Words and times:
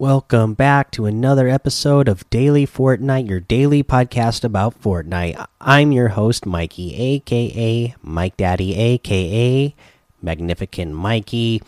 Welcome 0.00 0.54
back 0.54 0.90
to 0.92 1.04
another 1.04 1.46
episode 1.46 2.08
of 2.08 2.28
Daily 2.30 2.66
Fortnite, 2.66 3.28
your 3.28 3.38
daily 3.38 3.82
podcast 3.82 4.44
about 4.44 4.80
Fortnite. 4.80 5.46
I'm 5.60 5.92
your 5.92 6.08
host, 6.08 6.46
Mikey, 6.46 6.94
aka 6.96 7.94
Mike 8.00 8.34
Daddy, 8.38 8.74
aka 8.74 9.74
Magnificent 10.22 10.94
Mikey. 10.94 11.60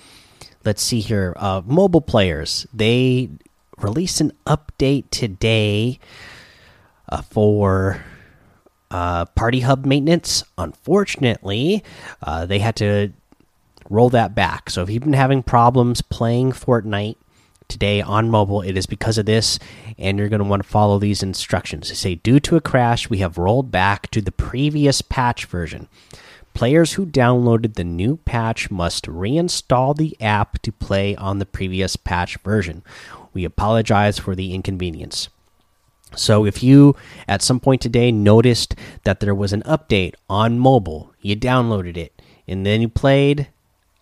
Let's 0.64 0.82
see 0.82 1.00
here. 1.00 1.34
Uh, 1.36 1.60
mobile 1.66 2.00
players, 2.00 2.66
they 2.72 3.28
released 3.76 4.22
an 4.22 4.32
update 4.46 5.10
today 5.10 5.98
uh, 7.10 7.20
for 7.20 8.02
uh, 8.90 9.26
Party 9.26 9.60
Hub 9.60 9.84
maintenance. 9.84 10.42
Unfortunately, 10.56 11.84
uh, 12.22 12.46
they 12.46 12.60
had 12.60 12.76
to 12.76 13.12
roll 13.90 14.08
that 14.08 14.34
back. 14.34 14.70
So 14.70 14.80
if 14.80 14.88
you've 14.88 15.02
been 15.02 15.12
having 15.12 15.42
problems 15.42 16.00
playing 16.00 16.52
Fortnite, 16.52 17.16
today 17.72 18.00
on 18.00 18.30
mobile. 18.30 18.62
It 18.62 18.76
is 18.76 18.86
because 18.86 19.18
of 19.18 19.26
this, 19.26 19.58
and 19.98 20.18
you're 20.18 20.28
going 20.28 20.42
to 20.42 20.48
want 20.48 20.62
to 20.62 20.68
follow 20.68 20.98
these 20.98 21.22
instructions. 21.22 21.88
They 21.88 21.94
say, 21.94 22.14
due 22.16 22.38
to 22.40 22.56
a 22.56 22.60
crash, 22.60 23.10
we 23.10 23.18
have 23.18 23.38
rolled 23.38 23.70
back 23.70 24.10
to 24.12 24.20
the 24.20 24.30
previous 24.30 25.02
patch 25.02 25.46
version. 25.46 25.88
Players 26.54 26.92
who 26.92 27.06
downloaded 27.06 27.74
the 27.74 27.84
new 27.84 28.18
patch 28.18 28.70
must 28.70 29.06
reinstall 29.06 29.96
the 29.96 30.16
app 30.20 30.60
to 30.62 30.70
play 30.70 31.16
on 31.16 31.38
the 31.38 31.46
previous 31.46 31.96
patch 31.96 32.36
version. 32.38 32.82
We 33.32 33.44
apologize 33.44 34.18
for 34.18 34.34
the 34.34 34.54
inconvenience. 34.54 35.28
So, 36.14 36.44
if 36.44 36.62
you 36.62 36.94
at 37.26 37.40
some 37.40 37.58
point 37.58 37.80
today 37.80 38.12
noticed 38.12 38.74
that 39.04 39.20
there 39.20 39.34
was 39.34 39.54
an 39.54 39.62
update 39.62 40.14
on 40.28 40.58
mobile, 40.58 41.14
you 41.22 41.34
downloaded 41.34 41.96
it, 41.96 42.20
and 42.46 42.66
then 42.66 42.82
you 42.82 42.90
played, 42.90 43.48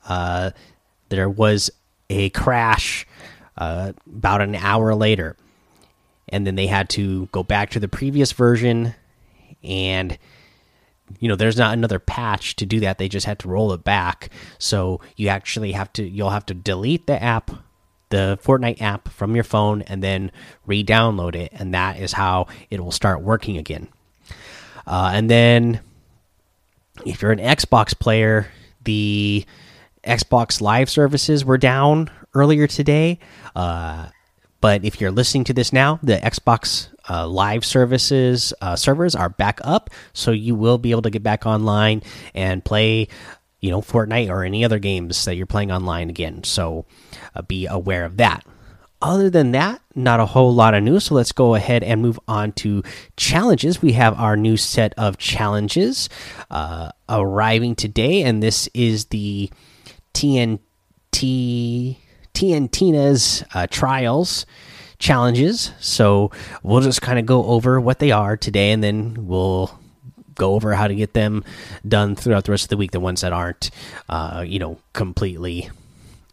uh, 0.09 0.51
there 1.09 1.31
was 1.31 1.71
a 2.09 2.31
crash 2.31 3.07
uh, 3.61 3.93
about 4.17 4.41
an 4.41 4.57
hour 4.57 4.95
later. 4.95 5.37
And 6.31 6.47
then 6.47 6.57
they 6.57 6.67
had 6.67 6.89
to 6.91 7.27
go 7.27 7.43
back 7.43 7.71
to 7.71 7.81
the 7.81 7.89
previous 7.89 8.33
version. 8.33 8.95
And, 9.63 10.19
you 11.19 11.29
know, 11.29 11.37
there's 11.37 11.59
not 11.59 11.75
another 11.75 11.99
patch 11.99 12.57
to 12.57 12.67
do 12.67 12.81
that. 12.81 12.99
They 12.99 13.09
just 13.09 13.27
had 13.27 13.39
to 13.41 13.49
roll 13.49 13.73
it 13.73 13.85
back. 13.85 14.31
So 14.59 15.01
you 15.17 15.29
actually 15.29 15.73
have 15.73 15.93
to, 15.95 16.03
you'll 16.03 16.31
have 16.31 16.47
to 16.47 16.55
delete 16.55 17.07
the 17.07 17.23
app, 17.23 17.51
the 18.09 18.39
Fortnite 18.43 18.81
app 18.81 19.09
from 19.09 19.35
your 19.35 19.45
phone, 19.45 19.83
and 19.83 20.03
then 20.03 20.33
re 20.67 20.83
download 20.83 21.35
it. 21.35 21.53
And 21.53 21.75
that 21.75 21.99
is 21.99 22.13
how 22.13 22.47
it 22.71 22.83
will 22.83 22.93
start 22.93 23.21
working 23.21 23.59
again. 23.59 23.89
Uh, 24.87 25.11
and 25.13 25.29
then 25.29 25.81
if 27.05 27.21
you're 27.21 27.33
an 27.33 27.39
Xbox 27.39 27.99
player, 27.99 28.49
the 28.85 29.45
Xbox 30.05 30.61
Live 30.63 30.89
services 30.89 31.45
were 31.45 31.59
down 31.59 32.09
earlier 32.35 32.67
today. 32.67 33.19
Uh, 33.55 34.09
but 34.61 34.85
if 34.85 35.01
you're 35.01 35.11
listening 35.11 35.45
to 35.45 35.55
this 35.55 35.73
now, 35.73 35.99
the 36.03 36.17
Xbox 36.17 36.89
uh, 37.09 37.27
Live 37.27 37.65
services 37.65 38.53
uh, 38.61 38.77
servers 38.77 39.15
are 39.15 39.31
back 39.31 39.59
up, 39.65 39.91
so 40.13 40.31
you 40.33 40.55
will 40.55 40.79
be 40.79 40.91
able 40.91 41.03
to 41.03 41.11
get 41.11 41.23
back 41.23 41.47
online 41.47 42.03
and 42.35 42.65
play, 42.65 43.09
you 43.61 43.71
know, 43.71 43.81
Fortnite 43.81 44.29
or 44.29 44.45
any 44.45 44.65
other 44.65 44.79
games 44.79 45.25
that 45.25 45.37
you're 45.37 45.47
playing 45.47 45.73
online 45.73 46.11
again. 46.11 46.45
So 46.45 46.85
uh, 47.35 47.43
be 47.43 47.67
aware 47.67 48.05
of 48.05 48.19
that. 48.19 48.45
Other 49.03 49.31
than 49.31 49.53
that, 49.53 49.81
not 49.95 50.21
a 50.21 50.27
whole 50.27 50.55
lot 50.55 50.75
of 50.75 50.83
news. 50.83 51.05
So 51.05 51.15
let's 51.15 51.33
go 51.33 51.55
ahead 51.55 51.83
and 51.83 52.03
move 52.03 52.21
on 52.29 52.53
to 52.53 52.83
challenges. 53.17 53.81
We 53.81 53.93
have 53.93 54.19
our 54.21 54.37
new 54.37 54.59
set 54.59 54.93
of 54.99 55.17
challenges 55.17 56.11
uh, 56.51 56.91
arriving 57.09 57.77
today, 57.77 58.23
and 58.25 58.43
this 58.43 58.69
is 58.75 59.07
the 59.07 59.51
TNT 60.13 61.97
TNTina's 62.35 63.45
uh, 63.55 63.67
trials 63.69 64.47
challenges. 64.99 65.73
So 65.81 66.31
we'll 66.63 66.83
just 66.83 67.03
kind 67.03 67.19
of 67.19 67.27
go 67.27 67.45
over 67.47 67.81
what 67.81 67.99
they 67.99 68.13
are 68.13 68.37
today, 68.37 68.71
and 68.71 68.85
then 68.85 69.27
we'll 69.27 69.77
go 70.37 70.55
over 70.55 70.75
how 70.75 70.89
to 70.89 70.95
get 70.95 71.15
them 71.15 71.45
done 71.87 72.15
throughout 72.17 72.45
the 72.45 72.53
rest 72.53 72.65
of 72.65 72.69
the 72.71 72.77
week. 72.77 72.93
The 72.93 73.01
ones 73.01 73.23
that 73.23 73.33
aren't, 73.33 73.71
uh, 74.09 74.45
you 74.47 74.59
know, 74.59 74.79
completely 74.93 75.71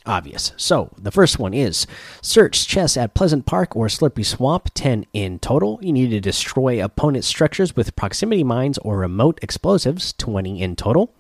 obvious. 0.06 0.54
So 0.58 0.90
the 0.98 1.12
first 1.12 1.38
one 1.38 1.54
is 1.54 1.86
search 2.22 2.68
chests 2.68 2.98
at 2.98 3.14
Pleasant 3.14 3.46
Park 3.46 3.76
or 3.76 3.88
Slurpy 3.88 4.26
Swamp, 4.26 4.70
10 4.74 5.06
in 5.14 5.40
total. 5.40 5.80
You 5.82 5.92
need 5.94 6.10
to 6.12 6.20
destroy 6.20 6.84
opponent 6.84 7.26
structures 7.26 7.76
with 7.76 7.96
proximity 7.96 8.44
mines 8.44 8.78
or 8.80 8.98
remote 8.98 9.40
explosives, 9.42 10.14
20 10.14 10.62
in 10.62 10.76
total. 10.76 11.14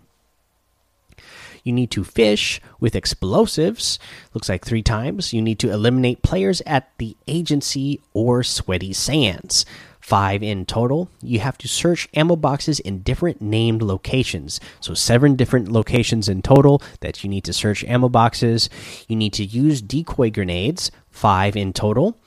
You 1.68 1.74
need 1.74 1.92
to 1.92 2.06
fish 2.06 2.62
with 2.80 2.96
explosives, 2.96 4.00
looks 4.34 4.48
like 4.48 4.64
three 4.64 4.82
times. 4.82 5.34
You 5.34 5.42
need 5.42 5.60
to 5.60 5.70
eliminate 5.70 6.24
players 6.24 6.62
at 6.66 6.90
the 6.98 7.18
agency 7.28 8.00
or 8.14 8.42
sweaty 8.42 8.94
sands. 8.94 9.66
Five 10.00 10.42
in 10.42 10.66
total. 10.66 11.10
You 11.22 11.42
have 11.42 11.58
to 11.58 11.68
search 11.68 12.08
ammo 12.14 12.38
boxes 12.38 12.80
in 12.80 13.02
different 13.02 13.42
named 13.42 13.82
locations. 13.82 14.62
So, 14.80 14.94
seven 14.94 15.36
different 15.36 15.70
locations 15.70 16.30
in 16.30 16.42
total 16.42 16.82
that 17.02 17.22
you 17.22 17.30
need 17.30 17.44
to 17.44 17.52
search 17.52 17.84
ammo 17.84 18.08
boxes. 18.08 18.70
You 19.10 19.18
need 19.18 19.34
to 19.34 19.44
use 19.44 19.82
decoy 19.82 20.32
grenades. 20.32 20.90
Five 21.10 21.58
in 21.58 21.74
total. 21.74 22.18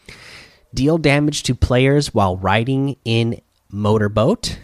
Deal 0.75 0.99
damage 0.99 1.43
to 1.45 1.55
players 1.55 2.13
while 2.13 2.37
riding 2.37 2.97
in 3.07 3.41
motorboat. 3.71 4.59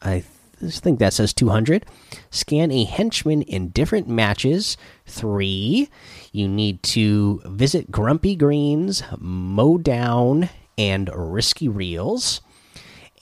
I 0.00 0.24
I 0.62 0.70
think 0.70 0.98
that 0.98 1.12
says 1.12 1.32
200. 1.32 1.86
Scan 2.30 2.70
a 2.70 2.84
henchman 2.84 3.42
in 3.42 3.68
different 3.68 4.08
matches. 4.08 4.76
Three. 5.06 5.88
You 6.32 6.48
need 6.48 6.82
to 6.84 7.40
visit 7.44 7.90
Grumpy 7.90 8.34
Greens, 8.34 9.02
mow 9.18 9.78
down, 9.78 10.50
and 10.76 11.10
risky 11.14 11.68
reels. 11.68 12.40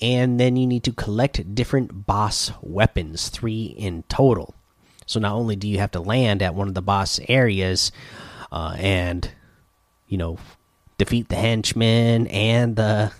And 0.01 0.39
then 0.39 0.57
you 0.57 0.67
need 0.67 0.85
to 0.85 0.93
collect 0.93 1.55
different 1.55 2.07
boss 2.07 2.53
weapons. 2.61 3.29
Three 3.29 3.67
in 3.67 4.05
total. 4.05 4.55
So 5.07 5.21
not 5.21 5.35
only 5.35 5.57
do 5.57 5.69
you 5.69 5.79
have 5.79 5.93
to 5.93 6.01
land 6.01 6.43
at 6.43 6.55
one 6.55 6.69
of 6.69 6.75
the 6.75 6.83
boss 6.83 7.21
areas 7.29 7.93
uh, 8.51 8.75
and, 8.79 9.31
you 10.09 10.19
know, 10.19 10.39
defeat 10.99 11.29
the 11.29 11.37
henchmen 11.37 12.27
and 12.27 12.77
the, 12.77 13.13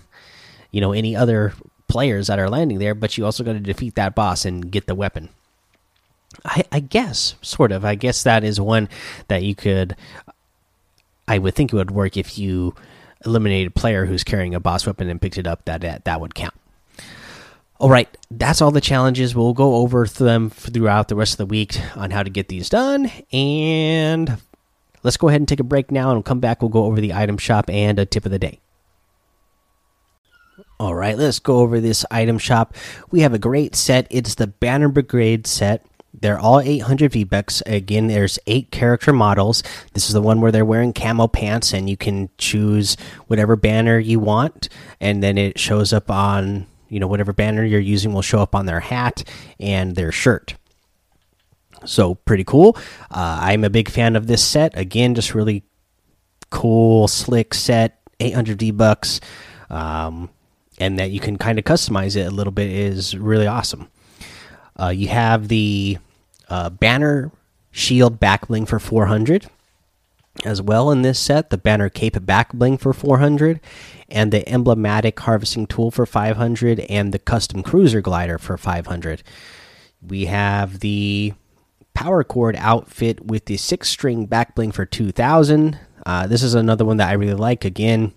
you 0.71 0.81
know, 0.81 0.91
any 0.91 1.15
other 1.15 1.53
players 1.87 2.27
that 2.27 2.39
are 2.39 2.49
landing 2.49 2.79
there, 2.79 2.95
but 2.95 3.17
you 3.17 3.25
also 3.25 3.43
got 3.43 3.53
to 3.53 3.59
defeat 3.59 3.95
that 3.95 4.15
boss 4.15 4.45
and 4.45 4.71
get 4.71 4.87
the 4.87 4.95
weapon. 4.95 5.29
I, 6.45 6.63
I 6.71 6.79
guess, 6.79 7.35
sort 7.41 7.71
of. 7.71 7.85
I 7.85 7.95
guess 7.95 8.23
that 8.23 8.43
is 8.43 8.59
one 8.59 8.89
that 9.27 9.43
you 9.43 9.55
could. 9.55 9.95
I 11.27 11.37
would 11.37 11.55
think 11.55 11.73
it 11.73 11.75
would 11.75 11.91
work 11.91 12.17
if 12.17 12.37
you 12.37 12.75
eliminated 13.25 13.67
a 13.67 13.79
player 13.79 14.05
who's 14.05 14.23
carrying 14.23 14.55
a 14.55 14.59
boss 14.59 14.85
weapon 14.85 15.09
and 15.09 15.21
picked 15.21 15.37
it 15.37 15.47
up. 15.47 15.65
That 15.65 15.81
that, 15.81 16.05
that 16.05 16.21
would 16.21 16.35
count. 16.35 16.53
All 17.79 17.89
right, 17.89 18.09
that's 18.31 18.61
all 18.61 18.71
the 18.71 18.81
challenges. 18.81 19.35
We'll 19.35 19.53
go 19.53 19.75
over 19.75 20.07
them 20.07 20.49
throughout 20.49 21.09
the 21.09 21.15
rest 21.15 21.33
of 21.33 21.37
the 21.37 21.45
week 21.45 21.79
on 21.95 22.09
how 22.09 22.23
to 22.23 22.29
get 22.29 22.47
these 22.47 22.69
done. 22.69 23.11
And 23.31 24.37
let's 25.03 25.17
go 25.17 25.27
ahead 25.27 25.41
and 25.41 25.47
take 25.47 25.59
a 25.59 25.63
break 25.63 25.91
now, 25.91 26.09
and 26.09 26.17
we'll 26.17 26.23
come 26.23 26.39
back. 26.39 26.61
We'll 26.61 26.69
go 26.69 26.85
over 26.85 26.99
the 26.99 27.13
item 27.13 27.37
shop 27.37 27.69
and 27.69 27.99
a 27.99 28.05
tip 28.05 28.25
of 28.25 28.31
the 28.31 28.39
day. 28.39 28.59
All 30.79 30.93
right, 30.93 31.17
let's 31.17 31.39
go 31.39 31.57
over 31.57 31.79
this 31.79 32.05
item 32.11 32.37
shop. 32.37 32.75
We 33.09 33.21
have 33.21 33.33
a 33.33 33.39
great 33.39 33.75
set. 33.75 34.05
It's 34.11 34.35
the 34.35 34.45
Banner 34.45 34.89
Brigade 34.89 35.47
set. 35.47 35.83
They're 36.13 36.39
all 36.39 36.59
800 36.59 37.11
V 37.11 37.23
bucks. 37.23 37.61
Again, 37.65 38.07
there's 38.07 38.37
eight 38.45 38.71
character 38.71 39.11
models. 39.11 39.63
This 39.93 40.07
is 40.07 40.13
the 40.13 40.21
one 40.21 40.39
where 40.39 40.51
they're 40.51 40.65
wearing 40.65 40.93
camo 40.93 41.27
pants, 41.27 41.73
and 41.73 41.89
you 41.89 41.97
can 41.97 42.29
choose 42.37 42.95
whatever 43.25 43.55
banner 43.55 43.97
you 43.97 44.19
want, 44.19 44.69
and 44.99 45.23
then 45.23 45.37
it 45.37 45.59
shows 45.59 45.93
up 45.93 46.11
on 46.11 46.67
you 46.89 46.99
know 46.99 47.07
whatever 47.07 47.33
banner 47.33 47.63
you're 47.63 47.79
using 47.79 48.13
will 48.13 48.21
show 48.21 48.39
up 48.39 48.55
on 48.55 48.65
their 48.65 48.79
hat 48.79 49.23
and 49.59 49.95
their 49.95 50.11
shirt. 50.11 50.55
So 51.85 52.15
pretty 52.15 52.43
cool. 52.43 52.77
Uh, 53.11 53.39
I'm 53.41 53.63
a 53.63 53.69
big 53.69 53.89
fan 53.89 54.15
of 54.15 54.27
this 54.27 54.43
set. 54.43 54.77
Again, 54.77 55.15
just 55.15 55.35
really 55.35 55.63
cool, 56.49 57.07
slick 57.07 57.53
set. 57.53 57.99
800 58.19 58.59
V 58.59 58.71
bucks. 58.71 59.19
Um, 59.69 60.29
and 60.77 60.99
that 60.99 61.11
you 61.11 61.19
can 61.19 61.37
kind 61.37 61.57
of 61.57 61.65
customize 61.65 62.15
it 62.15 62.27
a 62.27 62.31
little 62.31 62.51
bit 62.51 62.69
is 62.69 63.17
really 63.17 63.47
awesome. 63.47 63.89
Uh, 64.79 64.89
you 64.89 65.07
have 65.07 65.47
the 65.47 65.97
uh, 66.49 66.69
banner 66.69 67.31
shield 67.71 68.19
back 68.19 68.47
bling 68.47 68.65
for 68.65 68.79
400 68.79 69.49
as 70.45 70.61
well 70.61 70.91
in 70.91 71.01
this 71.01 71.19
set, 71.19 71.49
the 71.49 71.57
banner 71.57 71.89
cape 71.89 72.23
back 72.25 72.53
bling 72.53 72.77
for 72.77 72.93
400, 72.93 73.59
and 74.09 74.31
the 74.31 74.47
emblematic 74.47 75.19
harvesting 75.19 75.67
tool 75.67 75.91
for 75.91 76.05
500, 76.05 76.81
and 76.81 77.13
the 77.13 77.19
custom 77.19 77.63
cruiser 77.63 78.01
glider 78.01 78.37
for 78.37 78.57
500. 78.57 79.23
We 80.01 80.25
have 80.25 80.79
the 80.79 81.33
power 81.93 82.23
chord 82.23 82.55
outfit 82.59 83.25
with 83.25 83.45
the 83.45 83.57
six 83.57 83.89
string 83.89 84.25
back 84.25 84.53
bling 84.55 84.71
for 84.71 84.85
2000. 84.85 85.79
Uh, 86.05 86.27
this 86.27 86.43
is 86.43 86.53
another 86.53 86.85
one 86.85 86.97
that 86.97 87.09
I 87.09 87.13
really 87.13 87.33
like. 87.33 87.65
Again, 87.65 88.13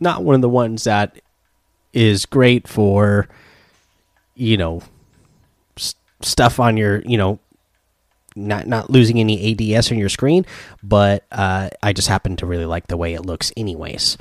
not 0.00 0.22
one 0.22 0.34
of 0.34 0.42
the 0.42 0.48
ones 0.48 0.84
that 0.84 1.18
is 1.94 2.26
great 2.26 2.68
for 2.68 3.28
you 4.34 4.56
know 4.56 4.82
stuff 6.20 6.58
on 6.58 6.76
your 6.76 7.00
you 7.02 7.16
know 7.16 7.38
not 8.36 8.66
not 8.66 8.90
losing 8.90 9.20
any 9.20 9.74
ADS 9.76 9.92
on 9.92 9.98
your 9.98 10.08
screen, 10.08 10.44
but 10.82 11.24
uh, 11.30 11.70
I 11.82 11.92
just 11.92 12.08
happen 12.08 12.36
to 12.36 12.46
really 12.46 12.66
like 12.66 12.88
the 12.88 12.96
way 12.96 13.14
it 13.14 13.24
looks, 13.24 13.52
anyways. 13.56 14.18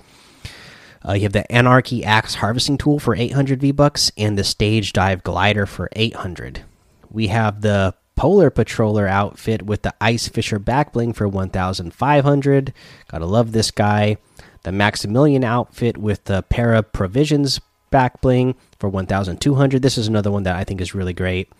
Uh, 1.05 1.13
you 1.13 1.23
have 1.23 1.33
the 1.33 1.51
Anarchy 1.51 2.03
Axe 2.05 2.35
harvesting 2.35 2.77
tool 2.77 2.99
for 2.99 3.15
800 3.15 3.59
V 3.59 3.71
bucks 3.71 4.11
and 4.17 4.37
the 4.37 4.43
Stage 4.43 4.93
Dive 4.93 5.23
glider 5.23 5.65
for 5.65 5.89
800. 5.93 6.63
We 7.09 7.27
have 7.27 7.61
the 7.61 7.95
Polar 8.15 8.51
Patroller 8.51 9.09
outfit 9.09 9.63
with 9.63 9.81
the 9.81 9.93
Ice 9.99 10.27
Fisher 10.27 10.59
back 10.59 10.93
bling 10.93 11.13
for 11.13 11.27
1,500. 11.27 12.73
Gotta 13.09 13.25
love 13.25 13.51
this 13.51 13.71
guy. 13.71 14.17
The 14.63 14.71
Maximilian 14.71 15.43
outfit 15.43 15.97
with 15.97 16.23
the 16.23 16.41
Para 16.43 16.83
Provisions 16.83 17.59
back 17.91 18.21
bling 18.21 18.55
for 18.79 18.87
1,200. 18.87 19.81
This 19.81 19.97
is 19.97 20.07
another 20.07 20.31
one 20.31 20.43
that 20.43 20.55
I 20.55 20.63
think 20.63 20.79
is 20.79 20.95
really 20.95 21.13
great. 21.13 21.51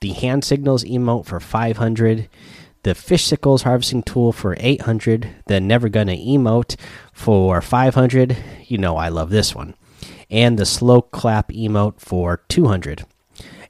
The 0.00 0.12
Hand 0.12 0.44
Signals 0.44 0.84
emote 0.84 1.24
for 1.24 1.40
500. 1.40 2.28
The 2.82 2.94
Fish 2.94 3.24
Sickles 3.24 3.62
harvesting 3.62 4.02
tool 4.02 4.30
for 4.30 4.56
800. 4.60 5.36
The 5.46 5.58
Never 5.58 5.88
Gonna 5.88 6.12
emote 6.12 6.76
for 7.14 7.62
500. 7.62 8.36
You 8.66 8.76
know 8.76 8.98
I 8.98 9.08
love 9.08 9.30
this 9.30 9.54
one. 9.54 9.74
And 10.28 10.58
the 10.58 10.66
Slow 10.66 11.00
Clap 11.00 11.50
emote 11.50 11.98
for 11.98 12.42
200. 12.48 13.06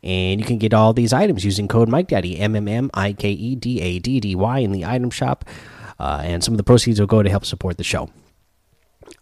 And 0.03 0.41
you 0.41 0.47
can 0.47 0.59
get 0.59 0.75
all 0.75 0.93
these 0.93 1.13
items 1.13 1.45
using 1.45 1.69
code 1.69 1.89
MikeDaddy, 1.89 2.41
M 2.41 2.57
M 2.57 2.67
M 2.67 2.91
I 2.93 3.13
K 3.13 3.31
E 3.31 3.55
D 3.55 3.81
A 3.81 4.01
D 4.01 4.19
D 4.19 4.35
Y, 4.35 4.59
in 4.59 4.73
the 4.73 4.85
item 4.85 5.11
shop. 5.11 5.45
Uh, 6.01 6.23
and 6.25 6.43
some 6.43 6.55
of 6.55 6.59
the 6.59 6.65
proceeds 6.65 6.99
will 6.99 7.07
go 7.07 7.23
to 7.23 7.31
help 7.31 7.45
support 7.45 7.79
the 7.79 7.85
show. 7.85 8.11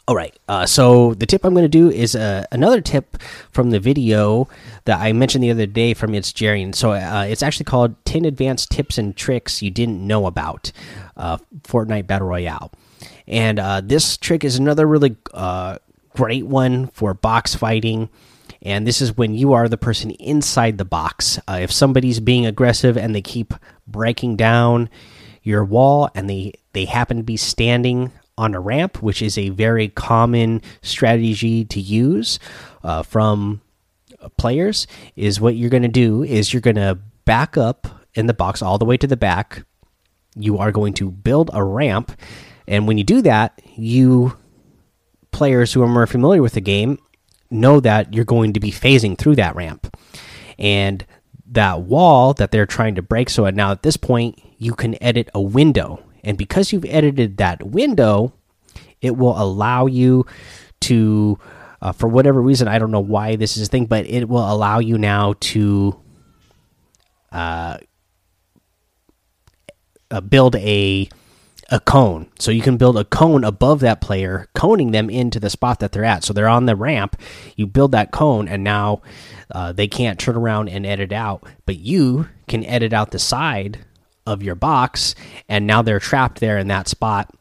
All 0.08 0.16
right. 0.16 0.36
Uh, 0.48 0.66
so 0.66 1.14
the 1.14 1.26
tip 1.26 1.44
I'm 1.44 1.54
going 1.54 1.64
to 1.64 1.68
do 1.68 1.90
is 1.90 2.16
uh, 2.16 2.44
another 2.50 2.80
tip 2.80 3.16
from 3.50 3.70
the 3.70 3.78
video 3.78 4.48
that 4.84 5.00
I 5.00 5.12
mentioned 5.12 5.44
the 5.44 5.50
other 5.50 5.66
day 5.66 5.94
from 5.94 6.14
It's 6.14 6.32
Jerry. 6.32 6.62
And 6.62 6.74
so 6.74 6.92
uh, 6.92 7.24
it's 7.28 7.42
actually 7.42 7.64
called 7.64 7.94
10 8.04 8.24
Advanced 8.24 8.70
Tips 8.70 8.98
and 8.98 9.16
Tricks 9.16 9.62
You 9.62 9.70
Didn't 9.70 10.04
Know 10.04 10.26
About 10.26 10.72
uh, 11.16 11.38
Fortnite 11.62 12.06
Battle 12.06 12.28
Royale. 12.28 12.72
And 13.28 13.58
uh, 13.60 13.80
this 13.80 14.16
trick 14.16 14.42
is 14.42 14.56
another 14.56 14.86
really 14.86 15.16
uh, 15.32 15.78
great 16.16 16.46
one 16.46 16.88
for 16.88 17.14
box 17.14 17.54
fighting. 17.54 18.08
And 18.60 18.86
this 18.86 19.00
is 19.00 19.16
when 19.16 19.34
you 19.34 19.52
are 19.52 19.68
the 19.68 19.78
person 19.78 20.10
inside 20.12 20.78
the 20.78 20.84
box. 20.84 21.38
if 21.48 21.70
somebody's 21.70 22.18
being 22.20 22.44
aggressive 22.44 22.96
and 22.96 23.14
they 23.14 23.22
keep 23.22 23.54
breaking 23.86 24.36
down 24.36 24.88
your 25.44 25.64
wall 25.64 26.10
and 26.14 26.28
they, 26.28 26.54
they 26.72 26.84
happen 26.84 27.18
to 27.18 27.22
be 27.22 27.36
standing 27.36 28.12
on 28.38 28.54
a 28.54 28.60
ramp, 28.60 29.02
which 29.02 29.22
is 29.22 29.36
a 29.36 29.50
very 29.50 29.88
common 29.88 30.62
strategy 30.82 31.64
to 31.66 31.80
use 31.80 32.38
uh, 32.82 33.02
from 33.02 33.60
players, 34.36 34.86
is 35.16 35.40
what 35.40 35.56
you're 35.56 35.70
going 35.70 35.82
to 35.82 35.88
do 35.88 36.22
is 36.22 36.52
you're 36.52 36.60
going 36.60 36.76
to 36.76 36.98
back 37.24 37.56
up 37.56 37.86
in 38.14 38.26
the 38.26 38.34
box 38.34 38.62
all 38.62 38.78
the 38.78 38.84
way 38.84 38.96
to 38.96 39.06
the 39.06 39.16
back. 39.16 39.64
You 40.34 40.58
are 40.58 40.72
going 40.72 40.94
to 40.94 41.10
build 41.10 41.50
a 41.52 41.62
ramp, 41.62 42.12
and 42.66 42.86
when 42.86 42.98
you 42.98 43.04
do 43.04 43.22
that, 43.22 43.60
you 43.76 44.36
players 45.30 45.72
who 45.72 45.82
are 45.82 45.88
more 45.88 46.06
familiar 46.06 46.42
with 46.42 46.54
the 46.54 46.60
game 46.60 46.98
know 47.50 47.80
that 47.80 48.14
you're 48.14 48.24
going 48.24 48.52
to 48.54 48.60
be 48.60 48.70
phasing 48.70 49.16
through 49.16 49.36
that 49.36 49.54
ramp, 49.54 49.94
and 50.58 51.04
that 51.50 51.82
wall 51.82 52.32
that 52.34 52.50
they're 52.50 52.64
trying 52.64 52.94
to 52.94 53.02
break. 53.02 53.28
So 53.28 53.48
now 53.50 53.72
at 53.72 53.82
this 53.82 53.98
point, 53.98 54.40
you 54.56 54.74
can 54.74 55.02
edit 55.02 55.28
a 55.34 55.40
window 55.40 56.02
and 56.22 56.38
because 56.38 56.72
you've 56.72 56.84
edited 56.84 57.38
that 57.38 57.62
window, 57.62 58.32
it 59.00 59.16
will 59.16 59.40
allow 59.40 59.86
you 59.86 60.26
to, 60.82 61.38
uh, 61.80 61.92
for 61.92 62.08
whatever 62.08 62.40
reason, 62.40 62.68
I 62.68 62.78
don't 62.78 62.90
know 62.90 63.00
why 63.00 63.36
this 63.36 63.56
is 63.56 63.66
a 63.66 63.70
thing, 63.70 63.86
but 63.86 64.06
it 64.06 64.28
will 64.28 64.50
allow 64.50 64.78
you 64.78 64.98
now 64.98 65.34
to 65.40 66.00
uh, 67.32 67.78
uh, 70.10 70.20
build 70.20 70.56
a 70.56 71.08
a 71.70 71.80
cone. 71.80 72.30
So 72.38 72.50
you 72.50 72.60
can 72.60 72.76
build 72.76 72.98
a 72.98 73.04
cone 73.04 73.44
above 73.44 73.80
that 73.80 74.02
player, 74.02 74.46
coning 74.54 74.92
them 74.92 75.08
into 75.08 75.40
the 75.40 75.48
spot 75.48 75.80
that 75.80 75.92
they're 75.92 76.04
at. 76.04 76.22
So 76.22 76.34
they're 76.34 76.46
on 76.46 76.66
the 76.66 76.76
ramp. 76.76 77.18
You 77.56 77.66
build 77.66 77.92
that 77.92 78.12
cone, 78.12 78.46
and 78.46 78.62
now 78.62 79.00
uh, 79.50 79.72
they 79.72 79.88
can't 79.88 80.18
turn 80.18 80.36
around 80.36 80.68
and 80.68 80.84
edit 80.84 81.12
out. 81.12 81.44
But 81.64 81.78
you 81.78 82.28
can 82.46 82.62
edit 82.66 82.92
out 82.92 83.10
the 83.10 83.18
side 83.18 83.86
of 84.26 84.42
your 84.42 84.54
box, 84.54 85.14
and 85.48 85.66
now 85.66 85.82
they're 85.82 86.00
trapped 86.00 86.40
there 86.40 86.58
in 86.58 86.68
that 86.68 86.88
spot. 86.88 87.34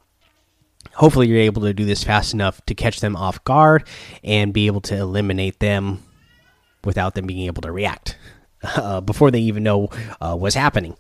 Hopefully, 0.94 1.28
you're 1.28 1.40
able 1.40 1.62
to 1.64 1.74
do 1.74 1.86
this 1.86 2.04
fast 2.04 2.34
enough 2.34 2.64
to 2.66 2.76
catch 2.76 3.00
them 3.00 3.16
off 3.16 3.44
guard 3.44 3.88
and 4.24 4.54
be 4.54 4.68
able 4.68 4.82
to 4.82 4.96
eliminate 4.96 5.60
them 5.60 6.04
without 6.84 7.16
them 7.16 7.28
being 7.28 7.46
able 7.46 7.62
to 7.62 7.72
react. 7.72 8.18
Uh, 8.64 9.02
before 9.02 9.32
they 9.32 9.40
even 9.40 9.64
know 9.64 9.90
uh, 10.22 10.36
what's 10.36 10.54
happening. 10.54 10.96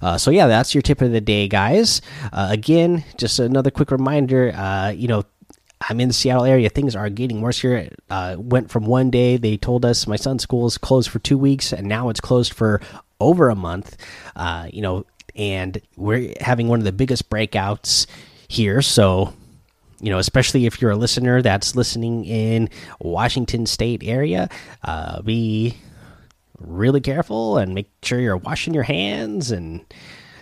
Uh, 0.00 0.16
so 0.16 0.30
yeah, 0.30 0.46
that's 0.46 0.76
your 0.76 0.80
tip 0.80 1.02
of 1.02 1.10
the 1.10 1.20
day, 1.20 1.48
guys. 1.48 2.00
Uh, 2.32 2.46
again, 2.52 3.02
just 3.16 3.40
another 3.40 3.68
quick 3.72 3.90
reminder. 3.90 4.52
Uh, 4.54 4.90
you 4.90 5.08
know, 5.08 5.24
I'm 5.88 5.98
in 5.98 6.06
the 6.06 6.14
Seattle 6.14 6.44
area. 6.44 6.68
Things 6.68 6.94
are 6.94 7.10
getting 7.10 7.40
worse 7.40 7.58
here. 7.58 7.88
Uh, 8.08 8.36
went 8.38 8.70
from 8.70 8.84
one 8.84 9.10
day 9.10 9.36
they 9.38 9.56
told 9.56 9.84
us 9.84 10.06
my 10.06 10.14
son's 10.14 10.44
school 10.44 10.68
is 10.68 10.78
closed 10.78 11.10
for 11.10 11.18
two 11.18 11.36
weeks, 11.36 11.72
and 11.72 11.88
now 11.88 12.10
it's 12.10 12.20
closed 12.20 12.54
for 12.54 12.80
over 13.18 13.48
a 13.48 13.56
month. 13.56 13.96
you 14.70 14.80
know, 14.80 15.04
and 15.34 15.80
we're 15.96 16.32
having 16.40 16.68
one 16.68 16.78
of 16.78 16.84
the 16.84 16.92
biggest 16.92 17.30
breakouts 17.30 18.06
here. 18.48 18.82
So, 18.82 19.32
you 20.00 20.10
know, 20.10 20.18
especially 20.18 20.66
if 20.66 20.80
you're 20.80 20.90
a 20.90 20.96
listener 20.96 21.42
that's 21.42 21.76
listening 21.76 22.24
in 22.24 22.68
Washington 23.00 23.66
State 23.66 24.02
area, 24.04 24.48
uh, 24.84 25.22
be 25.22 25.76
really 26.58 27.00
careful 27.00 27.56
and 27.56 27.74
make 27.74 27.90
sure 28.02 28.20
you're 28.20 28.36
washing 28.36 28.74
your 28.74 28.82
hands 28.82 29.50
and 29.50 29.80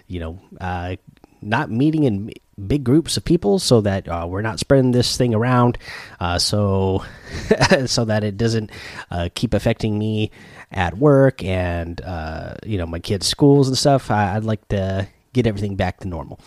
you 0.08 0.18
know 0.20 0.40
uh, 0.60 0.96
not 1.42 1.70
meeting 1.70 2.04
in 2.04 2.32
big 2.66 2.82
groups 2.84 3.16
of 3.16 3.24
people 3.24 3.58
so 3.58 3.80
that 3.80 4.08
uh, 4.08 4.26
we're 4.28 4.42
not 4.42 4.58
spreading 4.58 4.90
this 4.90 5.16
thing 5.16 5.34
around 5.34 5.78
uh, 6.18 6.38
so 6.38 7.04
so 7.86 8.04
that 8.04 8.24
it 8.24 8.36
doesn't 8.36 8.70
uh, 9.10 9.28
keep 9.34 9.54
affecting 9.54 9.98
me 9.98 10.30
at 10.72 10.98
work 10.98 11.42
and 11.44 12.00
uh, 12.00 12.54
you 12.64 12.78
know 12.78 12.86
my 12.86 12.98
kids' 12.98 13.26
schools 13.26 13.68
and 13.68 13.78
stuff. 13.78 14.10
I, 14.10 14.34
would 14.34 14.44
like 14.44 14.66
to 14.68 15.08
get 15.32 15.46
everything 15.46 15.76
back 15.76 16.00
to 16.00 16.08
normal 16.08 16.40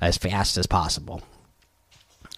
as 0.00 0.16
fast 0.16 0.56
as 0.56 0.66
possible. 0.66 1.22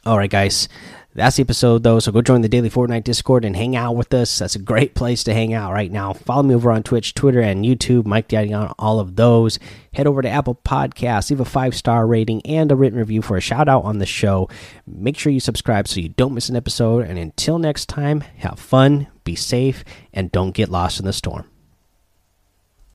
All 0.07 0.19
right, 0.19 0.31
guys. 0.31 0.69
That's 1.13 1.37
the 1.37 1.43
episode, 1.43 1.83
though. 1.83 1.99
So 1.99 2.13
go 2.13 2.23
join 2.23 2.43
the 2.43 2.49
Daily 2.49 2.71
Fortnite 2.71 3.03
Discord 3.03 3.45
and 3.45 3.57
hang 3.57 3.75
out 3.75 3.97
with 3.97 4.15
us. 4.15 4.39
That's 4.39 4.55
a 4.55 4.61
great 4.61 4.95
place 4.95 5.25
to 5.25 5.35
hang 5.35 5.53
out 5.53 5.73
right 5.73 5.91
now. 5.91 6.13
Follow 6.13 6.45
me 6.45 6.55
over 6.55 6.71
on 6.71 6.85
Twitch, 6.85 7.15
Twitter, 7.15 7.41
and 7.41 7.65
YouTube. 7.65 8.07
Mike 8.07 8.29
Daddy 8.29 8.53
on 8.53 8.73
all 8.79 9.01
of 9.01 9.17
those. 9.17 9.59
Head 9.93 10.07
over 10.07 10.23
to 10.23 10.29
Apple 10.29 10.55
Podcasts, 10.65 11.31
leave 11.31 11.41
a 11.41 11.45
five 11.45 11.75
star 11.75 12.07
rating 12.07 12.47
and 12.47 12.71
a 12.71 12.77
written 12.77 12.99
review 12.99 13.23
for 13.23 13.37
a 13.37 13.41
shout 13.41 13.69
out 13.69 13.85
on 13.85 13.99
the 13.99 14.07
show. 14.07 14.49
Make 14.87 15.19
sure 15.19 15.33
you 15.33 15.41
subscribe 15.41 15.89
so 15.89 15.99
you 15.99 16.11
don't 16.11 16.35
miss 16.35 16.49
an 16.49 16.55
episode. 16.55 17.05
And 17.05 17.19
until 17.19 17.59
next 17.59 17.89
time, 17.89 18.21
have 18.39 18.61
fun, 18.61 19.09
be 19.25 19.35
safe, 19.35 19.85
and 20.13 20.31
don't 20.31 20.53
get 20.53 20.69
lost 20.69 21.01
in 21.01 21.07
the 21.07 21.13
storm. 21.13 21.50